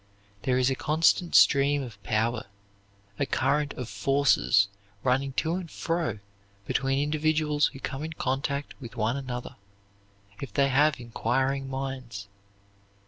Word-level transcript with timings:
There 0.41 0.57
is 0.57 0.71
a 0.71 0.75
constant 0.75 1.35
stream 1.35 1.83
of 1.83 2.01
power, 2.01 2.47
a 3.19 3.27
current 3.27 3.75
of 3.75 3.87
forces 3.87 4.67
running 5.03 5.31
to 5.33 5.53
and 5.53 5.69
fro 5.69 6.17
between 6.65 6.97
individuals 6.97 7.67
who 7.67 7.79
come 7.79 8.03
in 8.03 8.13
contact 8.13 8.73
with 8.81 8.95
one 8.95 9.15
another, 9.15 9.57
if 10.41 10.51
they 10.51 10.69
have 10.69 10.99
inquiring 10.99 11.69
minds. 11.69 12.27